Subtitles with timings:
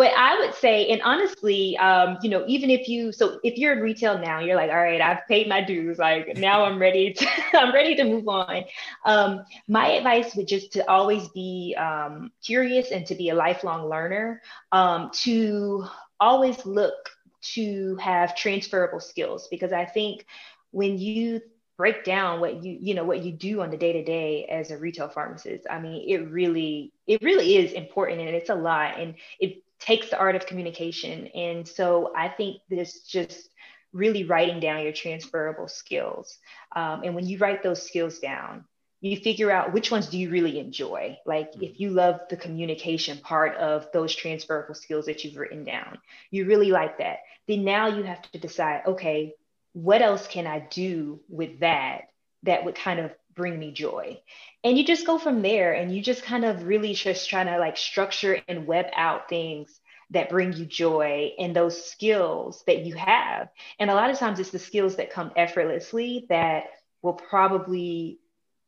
[0.00, 3.74] but I would say, and honestly, um, you know, even if you, so if you're
[3.74, 5.98] in retail now, you're like, all right, I've paid my dues.
[5.98, 8.64] Like now I'm ready to, I'm ready to move on.
[9.04, 13.90] Um, my advice would just to always be um, curious and to be a lifelong
[13.90, 14.40] learner,
[14.72, 15.84] um, to
[16.18, 17.10] always look
[17.52, 20.24] to have transferable skills because I think
[20.70, 21.42] when you
[21.76, 24.70] break down what you you know what you do on the day to day as
[24.70, 29.00] a retail pharmacist i mean it really it really is important and it's a lot
[29.00, 31.26] and it takes the art of communication.
[31.28, 33.48] And so i think this just
[33.92, 36.38] really writing down your transferable skills.
[36.76, 38.64] Um, and when you write those skills down
[39.02, 41.16] you figure out which ones do you really enjoy.
[41.24, 41.62] Like mm-hmm.
[41.64, 45.98] if you love the communication part of those transferable skills that you've written down
[46.30, 47.20] you really like that.
[47.48, 49.34] Then now you have to decide okay
[49.72, 52.08] what else can I do with that
[52.42, 54.20] that would kind of bring me joy?
[54.62, 57.58] And you just go from there and you just kind of really just trying to
[57.58, 59.80] like structure and web out things
[60.10, 63.48] that bring you joy and those skills that you have.
[63.78, 66.64] And a lot of times it's the skills that come effortlessly that
[67.02, 68.19] will probably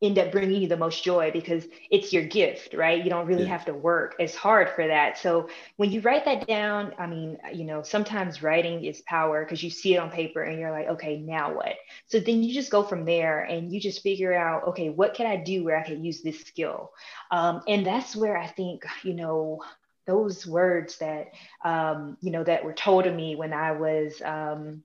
[0.02, 3.02] end up bringing you the most joy because it's your gift, right?
[3.02, 3.50] You don't really yeah.
[3.50, 5.16] have to work as hard for that.
[5.16, 9.62] So when you write that down, I mean, you know, sometimes writing is power because
[9.62, 11.76] you see it on paper and you're like, okay, now what?
[12.06, 15.26] So then you just go from there and you just figure out, okay, what can
[15.26, 16.90] I do where I can use this skill?
[17.30, 19.62] Um, and that's where I think, you know,
[20.04, 21.28] those words that,
[21.64, 24.82] um, you know, that were told to me when I was, um,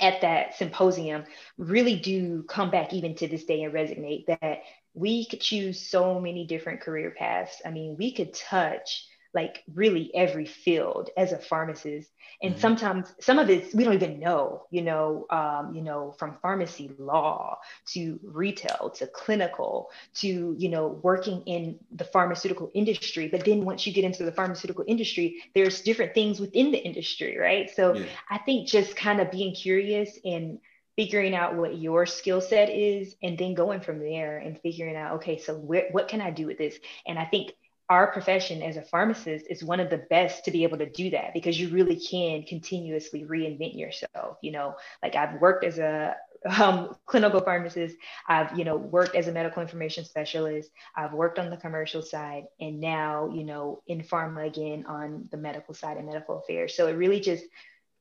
[0.00, 1.24] at that symposium
[1.56, 4.60] really do come back even to this day and resonate that
[4.94, 7.60] we could choose so many different career paths.
[7.64, 9.06] I mean, we could touch
[9.38, 12.10] like really every field as a pharmacist
[12.42, 12.60] and mm-hmm.
[12.60, 16.90] sometimes some of it we don't even know you know um, you know from pharmacy
[16.98, 23.64] law to retail to clinical to you know working in the pharmaceutical industry but then
[23.64, 27.94] once you get into the pharmaceutical industry there's different things within the industry right so
[27.94, 28.06] yeah.
[28.28, 30.58] i think just kind of being curious and
[30.96, 35.12] figuring out what your skill set is and then going from there and figuring out
[35.18, 36.76] okay so where, what can i do with this
[37.06, 37.52] and i think
[37.88, 41.10] our profession as a pharmacist is one of the best to be able to do
[41.10, 46.14] that because you really can continuously reinvent yourself you know like i've worked as a
[46.60, 47.96] um, clinical pharmacist
[48.28, 52.44] i've you know worked as a medical information specialist i've worked on the commercial side
[52.60, 56.74] and now you know in pharma again on the medical side and medical affairs.
[56.74, 57.44] So it really just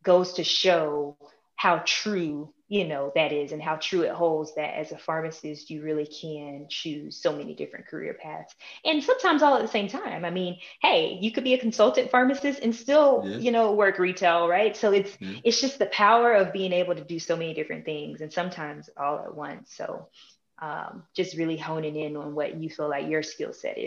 [0.04, 1.18] goes to show
[1.58, 5.70] how true you know that is and how true it holds that as a pharmacist
[5.70, 8.56] you really can choose so many different career paths.
[8.86, 10.24] And sometimes all at the same time.
[10.24, 13.38] I mean hey you could be a consultant pharmacist and still yeah.
[13.38, 14.76] you know work retail right?
[14.78, 15.40] So it's yeah.
[15.44, 18.90] it's just the power of being able to do so many different things and sometimes
[18.98, 19.74] all at once.
[19.74, 20.08] So
[20.60, 23.76] um, just really honing in on what you feel like your skill set is